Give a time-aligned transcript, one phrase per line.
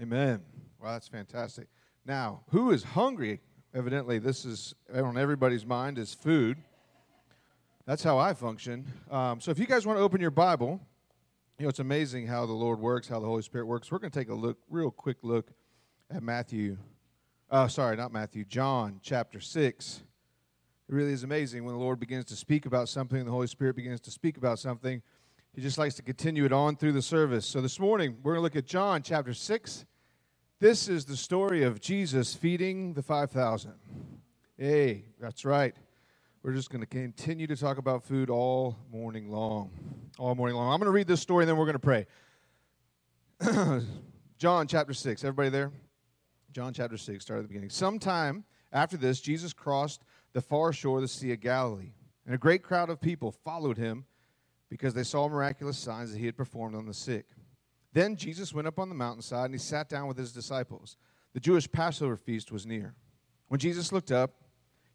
[0.00, 0.40] Amen.
[0.80, 1.66] Wow, that's fantastic.
[2.06, 3.40] Now, who is hungry?
[3.74, 6.56] Evidently, this is on everybody's mind is food.
[7.84, 8.86] That's how I function.
[9.10, 10.80] Um, so, if you guys want to open your Bible,
[11.58, 13.92] you know it's amazing how the Lord works, how the Holy Spirit works.
[13.92, 15.50] We're going to take a look, real quick look
[16.10, 16.78] at Matthew.
[17.50, 18.46] Uh, sorry, not Matthew.
[18.46, 20.02] John chapter six.
[20.88, 23.76] It really is amazing when the Lord begins to speak about something, the Holy Spirit
[23.76, 25.02] begins to speak about something.
[25.52, 27.44] He just likes to continue it on through the service.
[27.44, 29.84] So this morning, we're going to look at John chapter 6.
[30.60, 33.72] This is the story of Jesus feeding the 5,000.
[34.58, 35.74] Hey, that's right.
[36.42, 39.70] We're just going to continue to talk about food all morning long.
[40.18, 40.70] All morning long.
[40.70, 42.06] I'm going to read this story and then we're going to pray.
[44.38, 45.24] John chapter 6.
[45.24, 45.72] Everybody there?
[46.52, 47.70] John chapter 6, start at the beginning.
[47.70, 50.02] Sometime after this, Jesus crossed
[50.34, 51.92] the far shore of the Sea of Galilee,
[52.26, 54.04] and a great crowd of people followed him
[54.68, 57.24] because they saw miraculous signs that he had performed on the sick.
[57.92, 60.96] Then Jesus went up on the mountainside and he sat down with his disciples.
[61.32, 62.94] The Jewish Passover feast was near.
[63.48, 64.42] When Jesus looked up,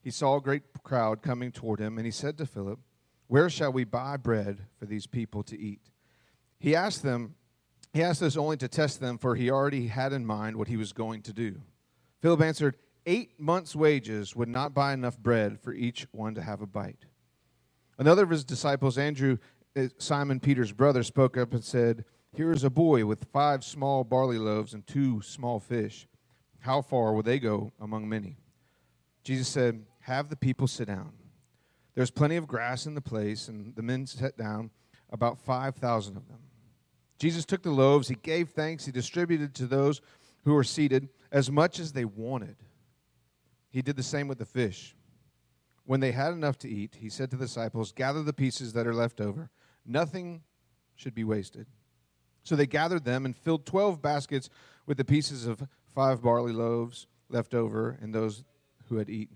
[0.02, 2.80] he saw a great crowd coming toward him, and he said to Philip,
[3.28, 5.82] Where shall we buy bread for these people to eat?
[6.60, 7.36] He asked them,
[7.92, 10.78] he asked this only to test them, for he already had in mind what he
[10.78, 11.62] was going to do.
[12.22, 16.62] Philip answered, Eight months' wages would not buy enough bread for each one to have
[16.62, 17.06] a bite.
[17.98, 19.38] Another of his disciples, Andrew,
[19.78, 22.04] uh, Simon Peter's brother, spoke up and said,
[22.36, 26.06] Here is a boy with five small barley loaves and two small fish.
[26.60, 28.36] How far will they go among many?
[29.24, 31.14] Jesus said, Have the people sit down.
[31.94, 34.72] There's plenty of grass in the place, and the men sat down,
[35.12, 36.40] about 5,000 of them.
[37.20, 40.02] Jesus took the loaves, he gave thanks, he distributed to those
[40.44, 42.58] who were seated as much as they wanted.
[43.70, 44.94] He did the same with the fish.
[45.86, 48.88] When they had enough to eat, he said to the disciples, Gather the pieces that
[48.88, 49.52] are left over.
[49.86, 50.42] Nothing
[50.96, 51.68] should be wasted.
[52.46, 54.50] So they gathered them and filled 12 baskets
[54.86, 58.44] with the pieces of five barley loaves left over and those
[58.88, 59.36] who had eaten.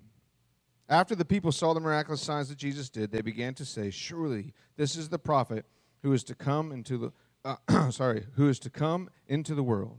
[0.88, 4.54] After the people saw the miraculous signs that Jesus did, they began to say, Surely
[4.78, 5.66] this is the prophet
[6.04, 7.12] who is to come into the
[7.44, 7.56] uh,
[7.92, 9.98] sorry, who is to come into the world.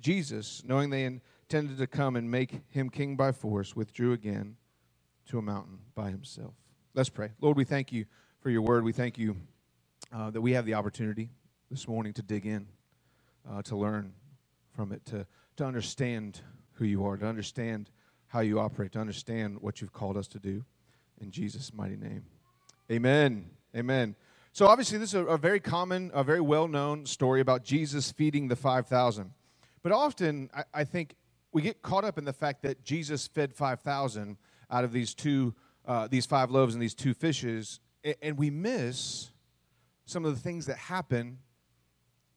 [0.00, 4.56] Jesus, knowing they intended to come and make him king by force, withdrew again
[5.26, 6.54] to a mountain by himself.
[6.94, 7.30] Let's pray.
[7.40, 8.06] Lord, we thank you
[8.40, 8.84] for your word.
[8.84, 9.36] We thank you
[10.12, 11.30] uh, that we have the opportunity
[11.70, 12.66] this morning to dig in,
[13.48, 14.12] uh, to learn
[14.74, 16.40] from it, to, to understand
[16.72, 17.90] who you are, to understand
[18.28, 20.64] how you operate, to understand what you've called us to do.
[21.20, 22.24] In Jesus' mighty name.
[22.90, 23.50] Amen.
[23.76, 24.16] Amen.
[24.52, 28.10] So, obviously, this is a, a very common, a very well known story about Jesus
[28.12, 29.32] feeding the 5,000.
[29.82, 31.16] But often, I, I think
[31.52, 34.36] we get caught up in the fact that Jesus fed 5,000
[34.70, 35.54] out of these two,
[35.86, 37.80] uh, these five loaves and these two fishes,
[38.22, 39.30] and we miss
[40.06, 41.38] some of the things that happen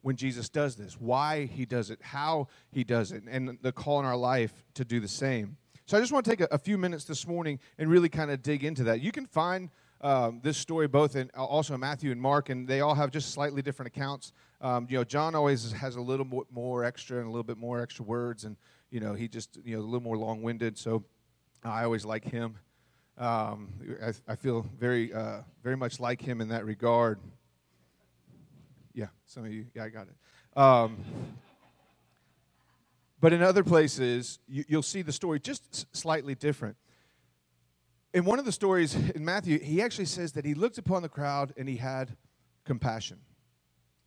[0.02, 4.00] when Jesus does this, why he does it, how he does it, and the call
[4.00, 5.56] in our life to do the same.
[5.86, 8.30] So I just want to take a, a few minutes this morning and really kind
[8.30, 9.00] of dig into that.
[9.00, 9.70] You can find
[10.00, 13.32] um, this story both in also in Matthew and Mark, and they all have just
[13.32, 14.32] slightly different accounts.
[14.60, 17.56] Um, you know, John always has a little more, more extra and a little bit
[17.56, 18.56] more extra words, and
[18.90, 20.76] you know, he just, you know, a little more long winded.
[20.76, 21.04] So
[21.64, 22.58] I always like him.
[23.16, 23.68] Um,
[24.04, 27.18] I, I, feel very, uh, very much like him in that regard.
[28.94, 30.58] Yeah, some of you, yeah, I got it.
[30.58, 30.98] Um,
[33.20, 36.76] but in other places, you, will see the story just slightly different.
[38.12, 41.08] In one of the stories in Matthew, he actually says that he looked upon the
[41.08, 42.16] crowd and he had
[42.64, 43.18] compassion.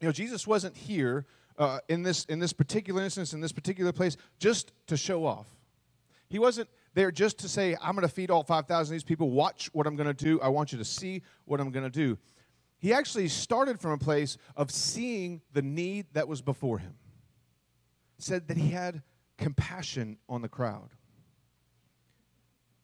[0.02, 1.26] You know, Jesus wasn't here
[1.58, 5.48] uh, in, this, in this particular instance, in this particular place, just to show off.
[6.28, 9.30] He wasn't there just to say, I'm going to feed all 5,000 of these people.
[9.32, 10.42] Watch what I'm going to do.
[10.42, 12.18] I want you to see what I'm going to do.
[12.86, 16.94] He actually started from a place of seeing the need that was before him.
[18.20, 19.02] Said that he had
[19.40, 20.92] compassion on the crowd.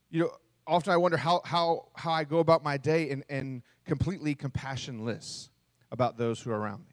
[0.09, 0.31] You know,
[0.65, 5.49] often I wonder how, how, how I go about my day and, and completely compassionless
[5.91, 6.90] about those who are around me.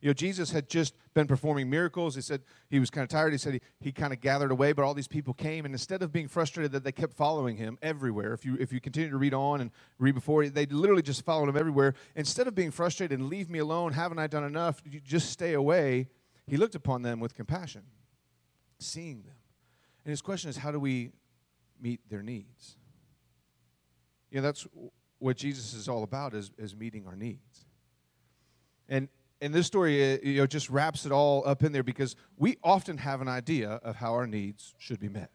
[0.00, 2.14] You know, Jesus had just been performing miracles.
[2.14, 2.40] He said
[2.70, 3.32] he was kind of tired.
[3.32, 5.66] He said he, he kind of gathered away, but all these people came.
[5.66, 8.80] And instead of being frustrated that they kept following him everywhere, if you, if you
[8.80, 11.94] continue to read on and read before, they literally just followed him everywhere.
[12.16, 14.80] Instead of being frustrated and leave me alone, haven't I done enough?
[14.84, 16.08] You just stay away.
[16.46, 17.82] He looked upon them with compassion,
[18.78, 19.36] seeing them.
[20.04, 21.10] And his question is, how do we
[21.78, 22.76] meet their needs?
[24.30, 24.66] You know, that's
[25.18, 27.66] what Jesus is all about is, is meeting our needs.
[28.88, 29.08] And
[29.40, 32.56] and this story uh, you know just wraps it all up in there because we
[32.62, 35.30] often have an idea of how our needs should be met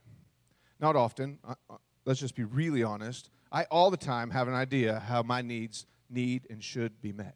[0.79, 1.75] not often uh, uh,
[2.05, 5.85] let's just be really honest i all the time have an idea how my needs
[6.09, 7.35] need and should be met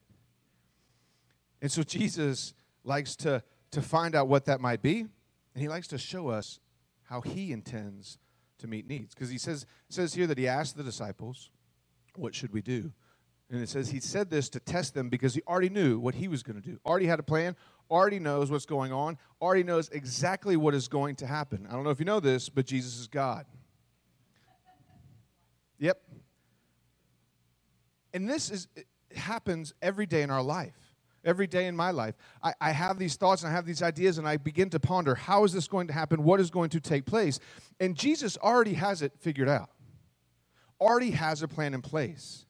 [1.62, 5.88] and so jesus likes to to find out what that might be And he likes
[5.90, 6.60] to show us
[7.04, 8.18] how he intends
[8.60, 9.14] to meet needs.
[9.14, 11.50] Because he says, says here that he asked the disciples,
[12.16, 12.94] What should we do?
[13.52, 16.28] And it says he said this to test them because he already knew what he
[16.28, 17.56] was going to do, already had a plan,
[17.90, 21.66] already knows what's going on, already knows exactly what is going to happen.
[21.68, 23.46] I don't know if you know this, but Jesus is God.
[25.80, 26.00] Yep.
[28.14, 28.68] And this is
[29.16, 30.90] happens every day in our life
[31.26, 32.16] every day in my life.
[32.42, 35.16] I, I, have these thoughts and I have these ideas, and I begin to ponder
[35.16, 36.24] how is this going to happen?
[36.24, 37.40] What is going to take place?
[37.80, 39.70] And Jesus already has it figured out,
[40.80, 42.46] already has a plan in place.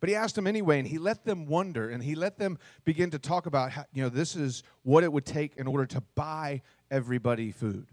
[0.00, 3.10] But he asked them anyway, and he let them wonder, and he let them begin
[3.10, 6.00] to talk about, how, you know, this is what it would take in order to
[6.14, 7.88] buy everybody food.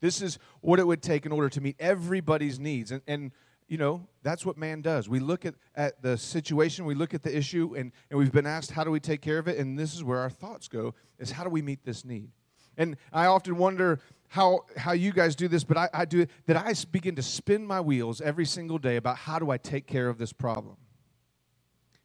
[0.00, 2.92] This is what it would take in order to meet everybody's needs.
[2.92, 3.32] And, and
[3.68, 5.08] you know, that's what man does.
[5.08, 8.46] We look at, at the situation, we look at the issue, and, and we've been
[8.46, 9.58] asked, how do we take care of it?
[9.58, 12.30] And this is where our thoughts go, is how do we meet this need?
[12.78, 16.30] And I often wonder how, how you guys do this, but I, I do it,
[16.46, 19.86] that I begin to spin my wheels every single day about how do I take
[19.86, 20.76] care of this problem.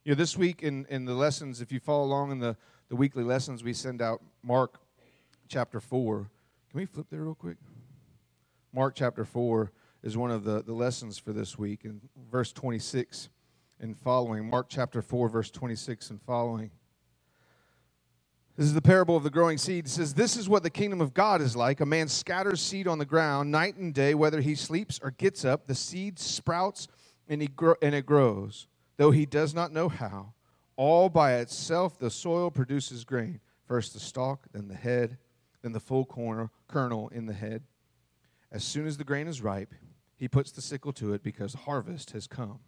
[0.04, 2.56] You know, this week in, in the lessons, if you follow along in the,
[2.88, 4.80] the weekly lessons, we send out Mark
[5.48, 6.28] chapter 4.
[6.70, 7.56] Can we flip there real quick?
[8.72, 9.70] Mark chapter 4
[10.02, 12.00] is one of the, the lessons for this week in
[12.30, 13.28] verse 26
[13.78, 14.50] and following.
[14.50, 16.72] Mark chapter 4, verse 26 and following.
[18.56, 19.86] This is the parable of the growing seed.
[19.86, 21.80] It says, This is what the kingdom of God is like.
[21.80, 25.44] A man scatters seed on the ground night and day, whether he sleeps or gets
[25.44, 25.66] up.
[25.66, 26.88] The seed sprouts
[27.28, 28.66] and, he gro- and it grows,
[28.96, 30.34] though he does not know how.
[30.76, 33.40] All by itself, the soil produces grain.
[33.66, 35.18] First the stalk, then the head,
[35.62, 37.62] then the full corner, kernel in the head.
[38.50, 39.74] As soon as the grain is ripe,
[40.16, 42.60] he puts the sickle to it because harvest has come.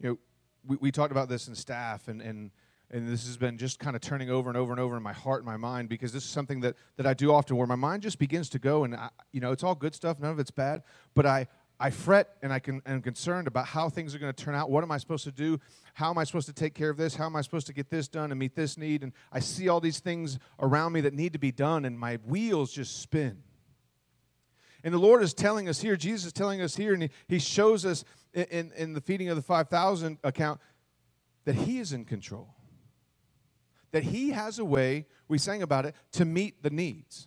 [0.00, 0.18] You know,
[0.66, 2.50] we, we talked about this in staff, and, and,
[2.90, 5.12] and this has been just kind of turning over and over and over in my
[5.12, 7.74] heart and my mind because this is something that, that I do often where my
[7.74, 10.38] mind just begins to go, and, I, you know, it's all good stuff, none of
[10.38, 10.82] it's bad,
[11.14, 11.48] but I,
[11.78, 14.70] I fret and I can, am concerned about how things are going to turn out.
[14.70, 15.60] What am I supposed to do?
[15.94, 17.14] How am I supposed to take care of this?
[17.14, 19.02] How am I supposed to get this done and meet this need?
[19.02, 22.16] And I see all these things around me that need to be done, and my
[22.24, 23.42] wheels just spin.
[24.82, 27.38] And the Lord is telling us here, Jesus is telling us here, and He, he
[27.38, 30.60] shows us in, in, in the feeding of the 5,000 account
[31.44, 32.54] that He is in control.
[33.92, 37.26] That He has a way, we sang about it, to meet the needs.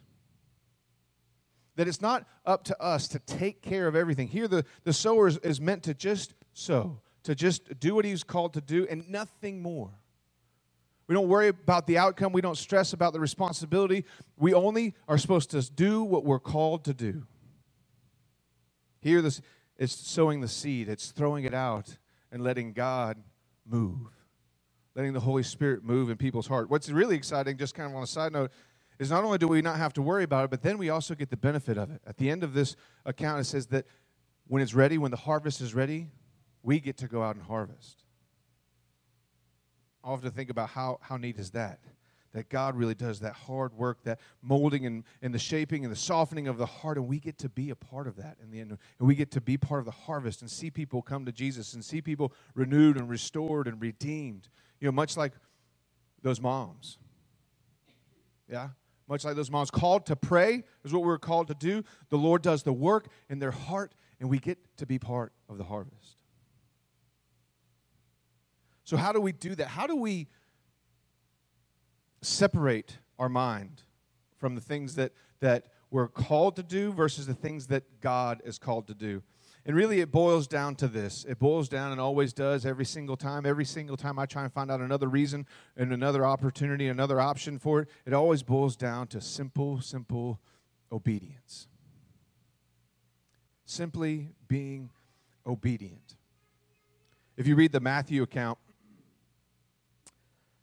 [1.79, 4.27] That it's not up to us to take care of everything.
[4.27, 8.21] Here, the, the sower is, is meant to just sow, to just do what he's
[8.21, 9.89] called to do, and nothing more.
[11.07, 12.33] We don't worry about the outcome.
[12.33, 14.03] We don't stress about the responsibility.
[14.37, 17.25] We only are supposed to do what we're called to do.
[18.99, 19.41] Here, this,
[19.77, 21.97] it's sowing the seed, it's throwing it out
[22.29, 23.23] and letting God
[23.65, 24.09] move,
[24.95, 26.69] letting the Holy Spirit move in people's heart.
[26.69, 28.51] What's really exciting, just kind of on a side note,
[28.99, 31.15] is not only do we not have to worry about it, but then we also
[31.15, 32.01] get the benefit of it.
[32.05, 32.75] At the end of this
[33.05, 33.85] account, it says that
[34.47, 36.09] when it's ready, when the harvest is ready,
[36.61, 38.03] we get to go out and harvest.
[40.03, 41.79] I often think about how, how neat is that?
[42.33, 45.97] that God really does that hard work, that molding and, and the shaping and the
[45.97, 48.59] softening of the heart, and we get to be a part of that in the
[48.59, 48.71] end.
[48.71, 51.73] And we get to be part of the harvest and see people come to Jesus
[51.73, 54.47] and see people renewed and restored and redeemed.
[54.79, 55.33] You know, much like
[56.21, 56.99] those moms.
[58.47, 58.69] Yeah?
[59.09, 61.83] Much like those moms called to pray is what we're called to do.
[62.09, 65.57] The Lord does the work in their heart, and we get to be part of
[65.57, 66.17] the harvest.
[68.83, 69.67] So, how do we do that?
[69.67, 70.27] How do we
[72.21, 73.83] separate our mind
[74.37, 78.57] from the things that, that we're called to do versus the things that God is
[78.57, 79.23] called to do.
[79.65, 81.25] And really, it boils down to this.
[81.27, 83.45] It boils down and always does every single time.
[83.45, 87.59] Every single time I try and find out another reason and another opportunity, another option
[87.59, 90.39] for it, it always boils down to simple, simple
[90.91, 91.67] obedience.
[93.65, 94.89] Simply being
[95.45, 96.15] obedient.
[97.37, 98.57] If you read the Matthew account,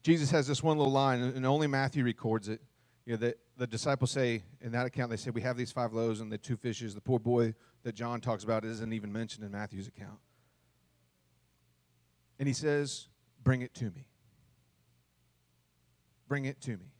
[0.03, 2.61] Jesus has this one little line, and only Matthew records it.
[3.07, 5.93] You know, the, the disciples say in that account, they say, We have these five
[5.93, 6.95] loaves and the two fishes.
[6.95, 10.19] The poor boy that John talks about isn't even mentioned in Matthew's account.
[12.41, 13.07] And he says,
[13.45, 14.09] Bring it to me.
[16.27, 16.93] Bring it to me.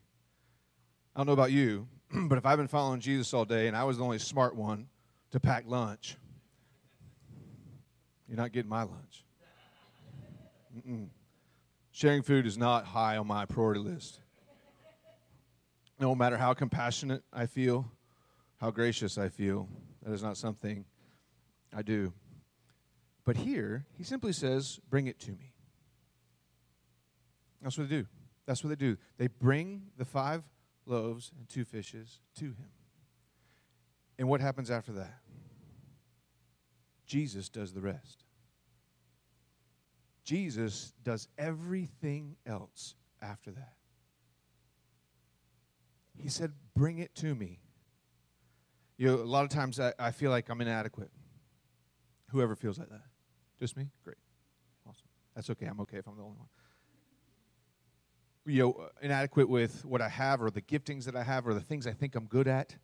[1.15, 3.83] I don't know about you, but if I've been following Jesus all day and I
[3.83, 4.87] was the only smart one
[5.33, 6.17] to pack lunch,
[8.29, 9.25] you're not getting my lunch.
[10.77, 11.09] Mm-mm.
[11.91, 14.21] Sharing food is not high on my priority list.
[15.99, 17.91] No matter how compassionate I feel,
[18.59, 19.69] how gracious I feel,
[20.03, 20.85] that is not something
[21.75, 22.13] I do.
[23.25, 25.53] But here, he simply says, Bring it to me.
[27.63, 28.07] That's what they do.
[28.47, 28.97] That's what they do.
[29.19, 30.45] They bring the five
[30.87, 32.71] loaves and two fishes to him.
[34.19, 35.19] And what happens after that?
[37.07, 38.25] Jesus does the rest.
[40.25, 43.76] Jesus does everything else after that.
[46.19, 47.61] He said, Bring it to me.
[48.99, 51.11] You know, a lot of times I, I feel like I'm inadequate.
[52.31, 53.03] Whoever feels like that.
[53.59, 53.89] Just me?
[54.05, 54.17] Great.
[54.89, 55.07] Awesome.
[55.35, 55.67] That's okay.
[55.67, 56.49] I'm okay if I'm the only one.
[58.47, 61.61] You know, inadequate with what I have or the giftings that I have or the
[61.61, 62.77] things I think I'm good at.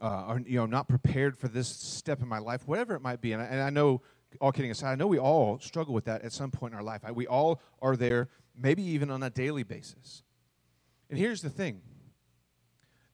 [0.00, 3.02] Uh, or, you know, I'm not prepared for this step in my life, whatever it
[3.02, 3.32] might be.
[3.32, 4.00] And I, and I know,
[4.40, 6.84] all kidding aside, I know we all struggle with that at some point in our
[6.84, 7.02] life.
[7.04, 10.22] I, we all are there, maybe even on a daily basis.
[11.10, 11.82] And here's the thing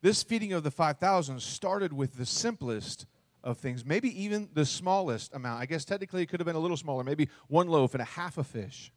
[0.06, 3.06] this feeding of the 5,000 started with the simplest
[3.42, 5.60] of things, maybe even the smallest amount.
[5.60, 8.04] I guess technically it could have been a little smaller, maybe one loaf and a
[8.04, 8.92] half a fish.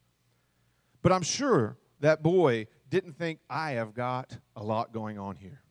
[1.01, 5.63] But I'm sure that boy didn't think, I have got a lot going on here.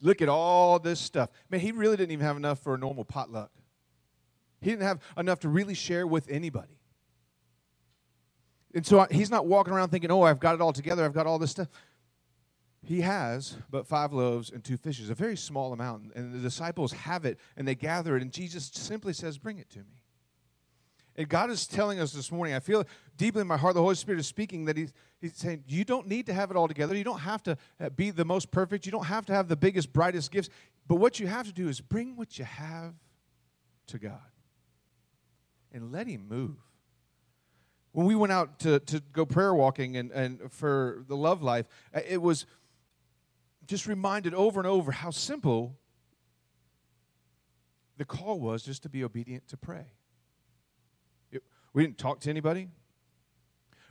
[0.00, 1.28] Look at all this stuff.
[1.50, 3.50] Man, he really didn't even have enough for a normal potluck.
[4.62, 6.80] He didn't have enough to really share with anybody.
[8.74, 11.26] And so he's not walking around thinking, oh, I've got it all together, I've got
[11.26, 11.68] all this stuff.
[12.82, 16.12] He has but five loaves and two fishes, a very small amount.
[16.14, 19.68] And the disciples have it and they gather it, and Jesus simply says, Bring it
[19.70, 20.04] to me.
[21.16, 22.84] And God is telling us this morning, I feel
[23.16, 26.06] deeply in my heart, the Holy Spirit is speaking that He's, he's saying, You don't
[26.06, 26.96] need to have it all together.
[26.96, 28.86] You don't have to uh, be the most perfect.
[28.86, 30.48] You don't have to have the biggest, brightest gifts.
[30.86, 32.94] But what you have to do is bring what you have
[33.88, 34.18] to God
[35.70, 36.56] and let Him move
[37.92, 41.66] when we went out to, to go prayer walking and, and for the love life,
[41.94, 42.46] uh, it was
[43.70, 45.78] just reminded over and over how simple
[47.98, 49.92] the call was just to be obedient to pray.
[51.30, 52.66] It, we didn't talk to anybody.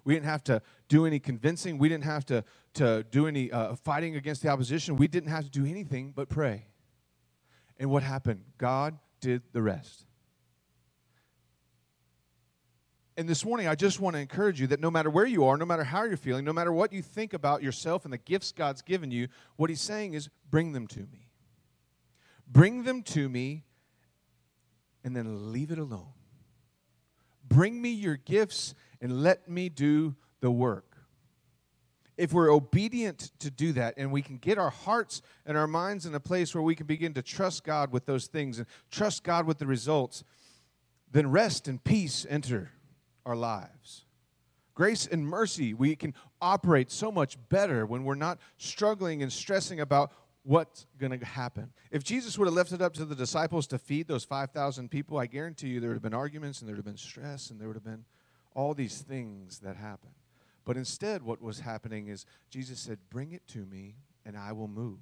[0.03, 1.77] We didn't have to do any convincing.
[1.77, 2.43] We didn't have to,
[2.73, 4.97] to do any uh, fighting against the opposition.
[4.97, 6.67] We didn't have to do anything but pray.
[7.77, 8.43] And what happened?
[8.57, 10.05] God did the rest.
[13.19, 15.57] And this morning, I just want to encourage you that no matter where you are,
[15.57, 18.53] no matter how you're feeling, no matter what you think about yourself and the gifts
[18.53, 21.27] God's given you, what He's saying is bring them to me.
[22.47, 23.65] Bring them to me
[25.03, 26.13] and then leave it alone.
[27.45, 30.95] Bring me your gifts and let me do the work.
[32.15, 36.05] If we're obedient to do that and we can get our hearts and our minds
[36.05, 39.25] in a place where we can begin to trust God with those things and trust
[39.25, 40.23] God with the results,
[41.11, 42.71] then rest and peace enter
[43.25, 44.05] our lives.
[44.73, 49.81] Grace and mercy, we can operate so much better when we're not struggling and stressing
[49.81, 50.11] about
[50.43, 51.71] what's going to happen.
[51.91, 55.17] If Jesus would have left it up to the disciples to feed those 5,000 people,
[55.17, 57.59] I guarantee you there would have been arguments and there would have been stress and
[57.59, 58.05] there would have been
[58.55, 60.11] all these things that happen.
[60.65, 63.95] But instead, what was happening is Jesus said, Bring it to me
[64.25, 64.99] and I will move.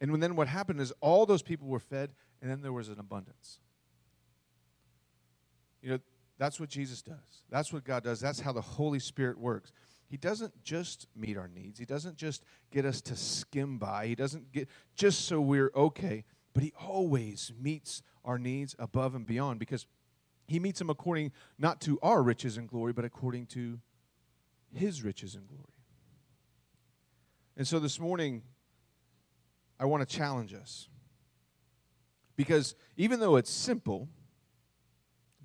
[0.00, 2.10] And then what happened is all those people were fed
[2.42, 3.60] and then there was an abundance.
[5.82, 5.98] You know,
[6.38, 7.44] that's what Jesus does.
[7.50, 8.20] That's what God does.
[8.20, 9.72] That's how the Holy Spirit works.
[10.08, 11.78] He doesn't just meet our needs.
[11.78, 14.06] He doesn't just get us to skim by.
[14.06, 16.24] He doesn't get just so we're okay,
[16.54, 19.86] but he always meets our needs above and beyond because
[20.46, 23.80] he meets them according not to our riches and glory, but according to
[24.72, 25.64] his riches and glory.
[27.56, 28.42] And so this morning,
[29.80, 30.88] I want to challenge us.
[32.36, 34.08] Because even though it's simple,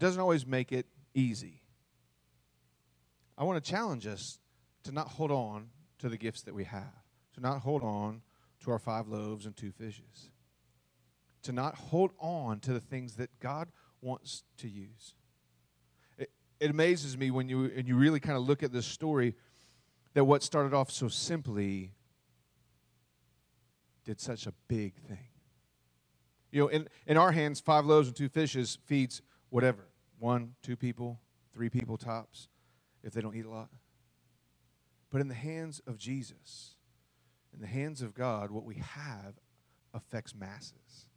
[0.01, 1.61] doesn't always make it easy.
[3.37, 4.39] I want to challenge us
[4.83, 5.67] to not hold on
[5.99, 7.05] to the gifts that we have,
[7.35, 8.23] to not hold on
[8.63, 10.31] to our five loaves and two fishes,
[11.43, 13.69] to not hold on to the things that God
[14.01, 15.13] wants to use.
[16.17, 19.35] It, it amazes me when you, and you really kind of look at this story
[20.15, 21.91] that what started off so simply
[24.03, 25.29] did such a big thing.
[26.51, 29.90] You know, in, in our hands, five loaves and two fishes feeds whatever
[30.21, 31.19] one, two people,
[31.51, 32.47] three people tops,
[33.03, 33.69] if they don't eat a lot.
[35.09, 36.75] But in the hands of Jesus,
[37.53, 39.33] in the hands of God, what we have
[39.93, 41.07] affects masses.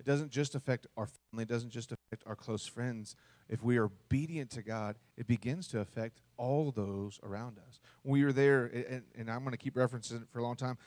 [0.00, 3.14] It doesn't just affect our family, it doesn't just affect our close friends.
[3.50, 7.80] If we are obedient to God, it begins to affect all those around us.
[8.02, 10.78] We were there, and, and I'm going to keep referencing it for a long time,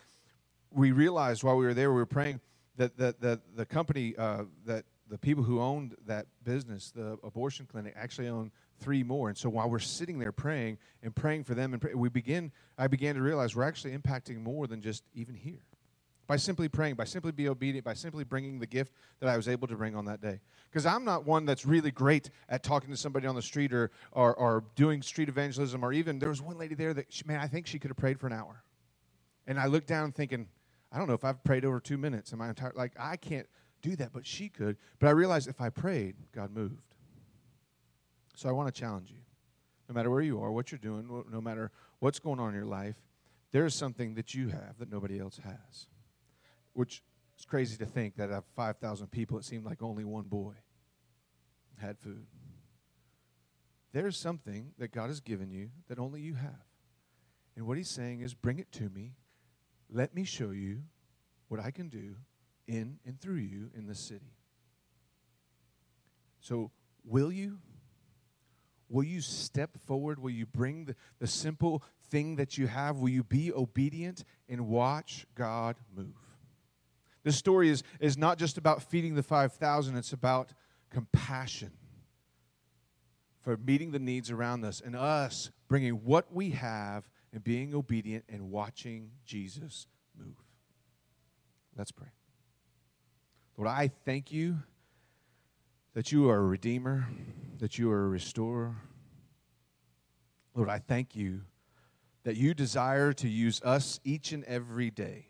[0.71, 2.41] we realized while we were there, we were praying
[2.75, 7.65] that, that, that the company uh, that the people who owned that business, the abortion
[7.65, 9.29] clinic, actually owned three more.
[9.29, 12.51] And so while we're sitting there praying and praying for them, and pray, we begin,
[12.77, 15.63] I began to realize we're actually impacting more than just even here.
[16.27, 19.47] By simply praying, by simply being obedient, by simply bringing the gift that I was
[19.47, 20.39] able to bring on that day.
[20.71, 23.91] Because I'm not one that's really great at talking to somebody on the street or,
[24.11, 27.39] or, or doing street evangelism, or even there was one lady there that, she, man,
[27.39, 28.63] I think she could have prayed for an hour.
[29.45, 30.47] And I looked down thinking,
[30.91, 33.47] I don't know if I've prayed over two minutes in my entire like I can't
[33.89, 34.77] do that, but she could.
[34.99, 36.95] But I realized if I prayed, God moved.
[38.35, 39.19] So I want to challenge you.
[39.87, 42.65] No matter where you are, what you're doing, no matter what's going on in your
[42.65, 42.95] life,
[43.51, 45.87] there's something that you have that nobody else has.
[46.73, 47.03] Which
[47.37, 50.53] is crazy to think that out of 5,000 people, it seemed like only one boy
[51.77, 52.25] had food.
[53.93, 56.65] There's something that God has given you that only you have.
[57.55, 59.13] And what he's saying is, bring it to me.
[59.89, 60.81] Let me show you
[61.47, 62.15] what I can do
[62.67, 64.33] in and through you in the city.
[66.39, 66.71] So,
[67.03, 67.59] will you?
[68.87, 70.19] Will you step forward?
[70.19, 72.97] Will you bring the, the simple thing that you have?
[72.97, 76.15] Will you be obedient and watch God move?
[77.23, 80.53] This story is, is not just about feeding the 5,000, it's about
[80.91, 81.71] compassion
[83.41, 88.23] for meeting the needs around us and us bringing what we have and being obedient
[88.29, 90.37] and watching Jesus move.
[91.75, 92.07] Let's pray.
[93.57, 94.57] Lord, I thank you
[95.93, 97.07] that you are a redeemer,
[97.59, 98.75] that you are a restorer.
[100.53, 101.41] Lord, I thank you
[102.23, 105.29] that you desire to use us each and every day.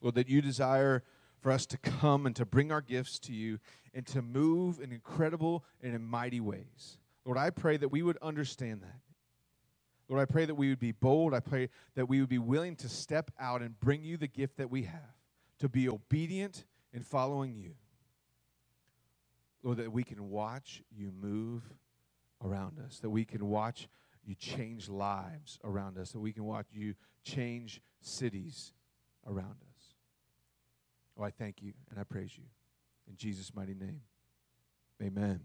[0.00, 1.04] Lord, that you desire
[1.40, 3.60] for us to come and to bring our gifts to you
[3.94, 6.98] and to move in incredible and in mighty ways.
[7.24, 9.00] Lord, I pray that we would understand that.
[10.08, 11.34] Lord, I pray that we would be bold.
[11.34, 14.56] I pray that we would be willing to step out and bring you the gift
[14.56, 15.14] that we have,
[15.60, 17.72] to be obedient in following you.
[19.62, 21.62] Lord, that we can watch you move
[22.44, 23.88] around us, that we can watch
[24.24, 26.94] you change lives around us, that we can watch you
[27.24, 28.72] change cities
[29.26, 29.94] around us.
[31.18, 32.44] Oh, I thank you and I praise you.
[33.08, 34.00] In Jesus' mighty name,
[35.02, 35.40] amen.